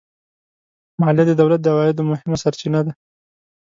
مالیه 1.01 1.23
د 1.27 1.31
دولت 1.41 1.59
د 1.61 1.67
عوایدو 1.73 2.07
مهمه 2.11 2.37
سرچینه 2.43 2.79
ده 2.85 2.91